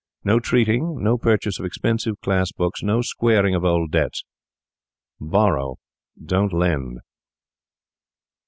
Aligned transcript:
No 0.23 0.39
treating, 0.39 1.03
no 1.03 1.19
purchase 1.19 1.59
of 1.59 1.65
expensive 1.67 2.19
class 2.21 2.51
books, 2.51 2.81
no 2.81 3.03
squaring 3.03 3.53
of 3.53 3.63
old 3.63 3.91
debts; 3.91 4.23
borrow, 5.19 5.77
don't 6.25 6.51
lend. 6.51 7.01